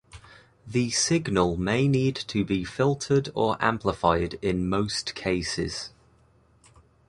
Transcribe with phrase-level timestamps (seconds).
[0.65, 5.91] The signal may need to be filtered or amplified in most cases.